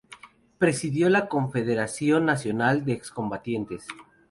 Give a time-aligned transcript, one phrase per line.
[0.57, 3.85] Presidió la Confederación Nacional de Excombatientes.